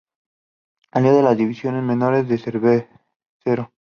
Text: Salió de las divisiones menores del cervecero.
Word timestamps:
Salió 0.91 1.15
de 1.15 1.21
las 1.21 1.37
divisiones 1.37 1.83
menores 1.83 2.27
del 2.27 2.39
cervecero. 2.39 3.71